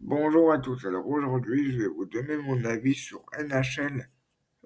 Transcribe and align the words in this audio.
Bonjour 0.00 0.52
à 0.52 0.58
tous. 0.58 0.84
Alors 0.86 1.08
aujourd'hui, 1.08 1.72
je 1.72 1.80
vais 1.80 1.88
vous 1.88 2.04
donner 2.04 2.36
mon 2.36 2.64
avis 2.64 2.94
sur 2.94 3.24
NHL 3.36 4.08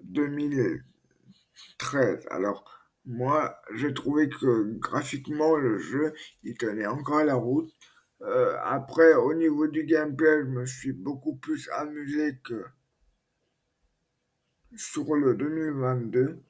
2013. 0.02 2.26
Alors 2.30 2.64
moi, 3.06 3.58
j'ai 3.74 3.94
trouvé 3.94 4.28
que 4.28 4.78
graphiquement 4.78 5.56
le 5.56 5.78
jeu, 5.78 6.12
il 6.42 6.54
tenait 6.58 6.86
encore 6.86 7.24
la 7.24 7.34
route. 7.34 7.72
Euh, 8.20 8.56
après, 8.62 9.14
au 9.14 9.32
niveau 9.34 9.66
du 9.68 9.84
gameplay, 9.84 10.42
je 10.42 10.48
me 10.48 10.66
suis 10.66 10.92
beaucoup 10.92 11.36
plus 11.36 11.66
amusé 11.70 12.38
que 12.44 12.66
sur 14.76 15.14
le 15.14 15.34
2022. 15.34 16.42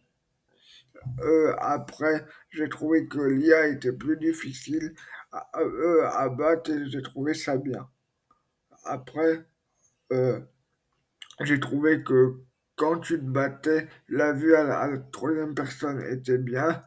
Euh, 1.21 1.55
après, 1.59 2.27
j'ai 2.51 2.69
trouvé 2.69 3.07
que 3.07 3.21
l'IA 3.21 3.69
était 3.69 3.93
plus 3.93 4.17
difficile 4.17 4.95
à, 5.31 5.47
à, 5.53 6.23
à 6.25 6.29
battre 6.29 6.73
et 6.73 6.91
j'ai 6.91 7.03
trouvé 7.03 7.35
ça 7.35 7.57
bien. 7.57 7.89
Après, 8.85 9.45
euh, 10.13 10.41
j'ai 11.41 11.61
trouvé 11.61 12.03
que 12.03 12.37
quand 12.77 12.99
tu 13.01 13.19
te 13.19 13.25
battais, 13.25 13.89
la 14.09 14.33
vue 14.33 14.55
à 14.55 14.65
la, 14.65 14.99
troisième 15.13 15.55
personne 15.55 16.03
était 16.11 16.39
bien 16.39 16.85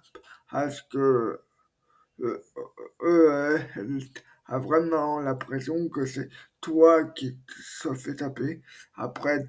parce 0.52 0.82
que 0.82 1.40
euh, 2.22 2.44
euh, 3.02 3.60
elle 3.76 4.00
a 4.48 4.60
vraiment 4.60 5.20
l'impression 5.20 5.90
que 5.90 6.06
c'est 6.06 6.30
toi 6.62 7.04
qui 7.04 7.38
se 7.50 7.94
fait 7.94 8.16
taper. 8.16 8.62
Après, 8.96 9.46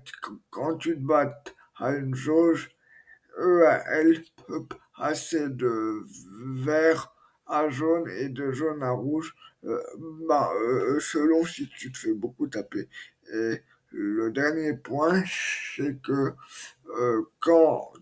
quand 0.51 0.77
tu 0.77 0.95
te 0.97 1.01
bats 1.01 1.43
à 1.77 1.93
une 1.93 2.15
jauge, 2.15 2.71
eux, 3.39 3.65
elle 3.91 4.23
passer 4.97 5.49
de 5.49 6.05
vert 6.65 7.16
à 7.47 7.69
jaune 7.69 8.09
et 8.19 8.29
de 8.29 8.53
jaune 8.53 8.83
à 8.83 8.91
rouge, 8.91 9.35
euh, 9.65 9.81
bah, 10.29 10.51
euh, 10.61 10.99
selon 11.01 11.45
si 11.45 11.69
tu 11.69 11.93
te 11.93 11.99
fais 11.99 12.15
beaucoup 12.15 12.47
taper. 12.49 12.89
Et 13.33 13.63
le 13.91 14.31
dernier 14.31 14.75
point, 14.75 15.23
c'est 15.77 16.01
que 16.03 16.33
euh, 16.99 17.23
quand 17.41 17.93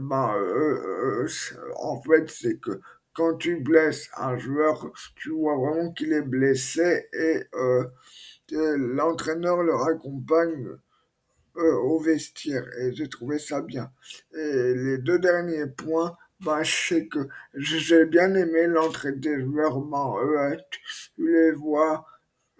bah, 0.00 0.34
euh, 0.36 1.26
en 1.76 2.00
fait, 2.02 2.30
c'est 2.30 2.58
que 2.58 2.80
quand 3.14 3.36
tu 3.36 3.60
blesses 3.60 4.08
un 4.16 4.36
joueur, 4.38 4.90
tu 5.16 5.30
vois 5.30 5.56
vraiment 5.56 5.92
qu'il 5.92 6.12
est 6.12 6.22
blessé 6.22 7.06
et 7.12 7.42
euh, 7.54 7.84
l'entraîneur 8.50 9.62
le 9.62 9.74
raccompagne 9.74 10.68
au 11.56 11.98
vestiaire 12.00 12.66
et 12.78 12.94
j'ai 12.94 13.08
trouvé 13.08 13.38
ça 13.38 13.62
bien. 13.62 13.90
Et 14.34 14.74
les 14.74 14.98
deux 14.98 15.18
derniers 15.18 15.66
points, 15.66 16.16
bah, 16.40 16.60
c'est 16.64 17.06
que 17.08 17.28
j'ai 17.54 18.04
bien 18.06 18.34
aimé 18.34 18.66
l'entrée 18.66 19.12
des 19.12 19.40
joueurs, 19.42 19.78
bah, 19.80 20.14
euh, 20.22 20.56
tu 20.70 20.80
les 21.18 21.52
vois 21.52 22.06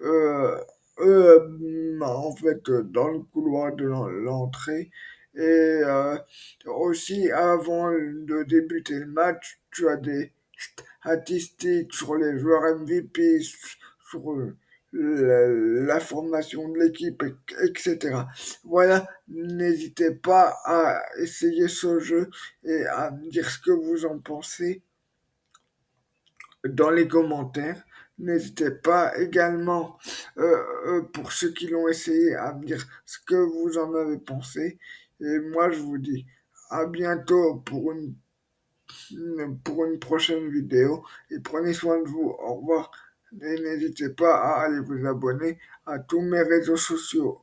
euh, 0.00 0.58
euh, 1.00 2.00
en 2.02 2.34
fait 2.36 2.70
dans 2.70 3.08
le 3.08 3.20
couloir 3.20 3.74
de 3.74 3.84
l'entrée. 3.86 4.90
Et 5.34 5.40
euh, 5.84 6.16
aussi 6.66 7.30
avant 7.30 7.90
de 7.92 8.42
débuter 8.44 9.00
le 9.00 9.06
match, 9.06 9.60
tu 9.70 9.88
as 9.88 9.96
des 9.96 10.32
statistiques 11.02 11.92
sur 11.94 12.16
les 12.16 12.38
joueurs 12.38 12.62
MVP, 12.80 13.40
sur 13.40 14.32
euh, 14.32 14.56
la, 14.98 16.00
formation 16.00 16.68
de 16.68 16.78
l'équipe, 16.78 17.22
etc. 17.62 18.16
Voilà, 18.64 19.08
n'hésitez 19.28 20.12
pas 20.12 20.58
à 20.64 21.02
essayer 21.18 21.68
ce 21.68 22.00
jeu 22.00 22.30
et 22.64 22.86
à 22.86 23.10
me 23.10 23.30
dire 23.30 23.48
ce 23.50 23.58
que 23.58 23.70
vous 23.70 24.06
en 24.06 24.18
pensez 24.18 24.82
dans 26.64 26.90
les 26.90 27.08
commentaires. 27.08 27.84
N'hésitez 28.18 28.70
pas 28.70 29.16
également, 29.18 29.98
euh, 30.38 30.62
euh, 30.86 31.02
pour 31.02 31.32
ceux 31.32 31.52
qui 31.52 31.68
l'ont 31.68 31.88
essayé, 31.88 32.34
à 32.34 32.54
me 32.54 32.64
dire 32.64 32.86
ce 33.04 33.18
que 33.26 33.34
vous 33.34 33.76
en 33.78 33.94
avez 33.94 34.18
pensé. 34.18 34.78
Et 35.20 35.38
moi, 35.40 35.70
je 35.70 35.80
vous 35.80 35.98
dis 35.98 36.26
à 36.70 36.86
bientôt 36.86 37.56
pour 37.56 37.92
une, 37.92 38.14
pour 39.64 39.84
une 39.84 39.98
prochaine 39.98 40.48
vidéo. 40.50 41.04
Et 41.30 41.40
prenez 41.40 41.74
soin 41.74 42.02
de 42.02 42.08
vous. 42.08 42.34
Au 42.38 42.54
revoir. 42.54 42.90
N'hésitez 43.32 44.10
pas 44.10 44.36
à 44.36 44.64
aller 44.64 44.80
vous 44.80 45.06
abonner 45.06 45.58
à 45.86 45.98
tous 45.98 46.20
mes 46.20 46.42
réseaux 46.42 46.76
sociaux. 46.76 47.40